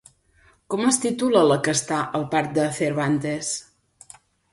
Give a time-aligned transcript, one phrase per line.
[0.73, 3.53] Com es titula la que està al Parc de Cervantes?